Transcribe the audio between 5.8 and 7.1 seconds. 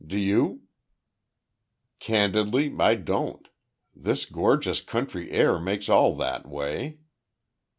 all that way."